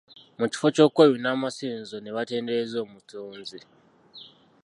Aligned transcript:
Mu 0.39 0.45
kifo 0.51 0.67
ky’okweyuna 0.75 1.27
amasinzizo 1.35 1.97
ne 1.99 2.11
batendereza 2.15 2.77
omutonzi. 2.85 3.59